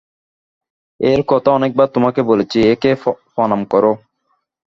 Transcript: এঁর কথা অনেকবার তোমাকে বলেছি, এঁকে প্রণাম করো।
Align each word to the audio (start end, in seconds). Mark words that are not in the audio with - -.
এঁর 0.99 1.21
কথা 1.27 1.49
অনেকবার 1.51 1.87
তোমাকে 1.95 2.21
বলেছি, 2.21 2.57
এঁকে 2.71 2.91
প্রণাম 3.33 3.61
করো। 3.65 3.91